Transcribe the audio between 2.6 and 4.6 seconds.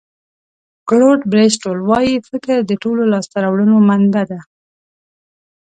د ټولو لاسته راوړنو منبع ده.